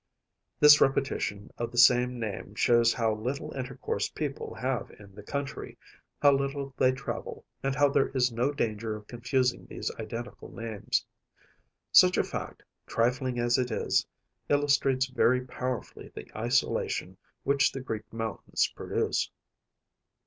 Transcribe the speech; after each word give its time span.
This 0.59 0.81
repetition 0.81 1.51
of 1.59 1.69
the 1.71 1.77
same 1.77 2.19
name 2.19 2.55
shows 2.55 2.91
how 2.91 3.13
little 3.13 3.51
intercourse 3.51 4.09
people 4.09 4.55
have 4.55 4.89
in 4.97 5.13
the 5.13 5.21
country, 5.21 5.77
how 6.19 6.31
little 6.31 6.73
they 6.75 6.91
travel, 6.91 7.45
and 7.61 7.75
how 7.75 7.87
there 7.87 8.07
is 8.09 8.31
no 8.31 8.51
danger 8.51 8.95
of 8.95 9.05
confusing 9.05 9.67
these 9.67 9.91
identical 9.99 10.51
names. 10.51 11.05
Such 11.91 12.17
a 12.17 12.23
fact, 12.23 12.63
trifling 12.87 13.37
as 13.37 13.59
it 13.59 13.69
is, 13.69 14.03
illustrates 14.49 15.05
very 15.05 15.45
powerfully 15.45 16.07
the 16.09 16.35
isolation 16.35 17.15
which 17.43 17.71
the 17.71 17.79
Greek 17.81 18.11
mountains 18.11 18.71
produce. 18.75 19.29